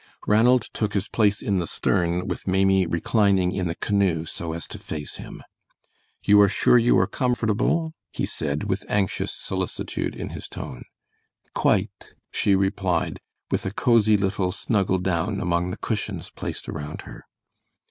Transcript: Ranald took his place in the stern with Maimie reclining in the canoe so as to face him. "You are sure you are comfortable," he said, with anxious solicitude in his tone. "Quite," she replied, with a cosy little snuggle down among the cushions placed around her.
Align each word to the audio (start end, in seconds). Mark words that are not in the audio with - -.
Ranald 0.25 0.63
took 0.73 0.95
his 0.95 1.07
place 1.07 1.43
in 1.43 1.59
the 1.59 1.67
stern 1.67 2.27
with 2.27 2.47
Maimie 2.47 2.87
reclining 2.87 3.51
in 3.51 3.67
the 3.67 3.75
canoe 3.75 4.25
so 4.25 4.51
as 4.51 4.65
to 4.69 4.79
face 4.79 5.17
him. 5.17 5.43
"You 6.23 6.41
are 6.41 6.49
sure 6.49 6.79
you 6.79 6.97
are 6.97 7.05
comfortable," 7.05 7.93
he 8.11 8.25
said, 8.25 8.63
with 8.63 8.83
anxious 8.89 9.31
solicitude 9.31 10.15
in 10.15 10.29
his 10.29 10.47
tone. 10.47 10.85
"Quite," 11.53 12.15
she 12.31 12.55
replied, 12.55 13.19
with 13.51 13.63
a 13.67 13.71
cosy 13.71 14.17
little 14.17 14.51
snuggle 14.51 14.97
down 14.97 15.39
among 15.39 15.69
the 15.69 15.77
cushions 15.77 16.31
placed 16.31 16.67
around 16.67 17.03
her. 17.03 17.25